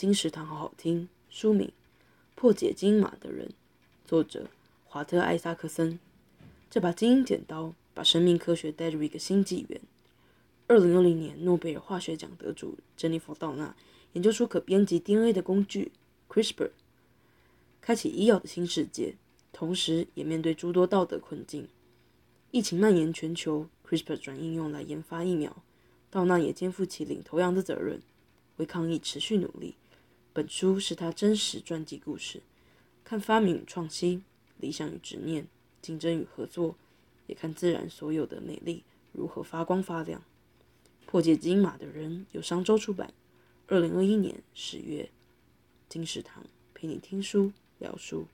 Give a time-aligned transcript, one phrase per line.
[0.00, 1.10] 金石堂好好听。
[1.28, 1.68] 书名
[2.34, 3.48] 《破解基因码的人》，
[4.06, 4.48] 作者
[4.86, 6.00] 华特·艾萨克森。
[6.70, 9.78] 这把基因剪刀把生命科学带入一个新纪元。
[10.68, 13.76] 二零二零年诺贝尔化学奖得主珍妮佛·道纳
[14.14, 15.92] 研究出可编辑 DNA 的工具
[16.30, 16.70] CRISPR，
[17.82, 19.16] 开启医药的新世界，
[19.52, 21.68] 同时也面对诸多道德困境。
[22.52, 25.62] 疫情蔓延全球，CRISPR 转应用来研发疫苗，
[26.10, 28.00] 道纳也肩负起领头羊的责任，
[28.56, 29.74] 为抗疫持续努力。
[30.32, 32.40] 本书是他真实传记故事，
[33.02, 34.24] 看发明与创新，
[34.58, 35.48] 理想与执念，
[35.82, 36.76] 竞争与合作，
[37.26, 40.22] 也看自然所有的美丽如何发光发亮。
[41.04, 43.12] 破解金马的人由商周出版，
[43.66, 45.10] 二零二一年十月。
[45.88, 48.28] 金石堂陪你听书聊书。